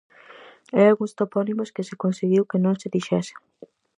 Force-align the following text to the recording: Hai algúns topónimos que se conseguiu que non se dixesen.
Hai 0.75 0.85
algúns 0.87 1.15
topónimos 1.19 1.69
que 1.75 1.87
se 1.89 1.99
conseguiu 2.03 2.43
que 2.49 2.57
non 2.65 2.75
se 2.81 2.91
dixesen. 2.95 3.37